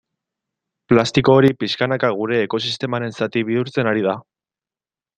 [0.93, 4.21] Plastiko hori pixkanaka gure ekosistemaren zati bihurtzen ari da.